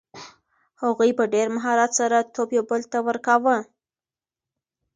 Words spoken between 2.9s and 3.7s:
ته ورکاوه.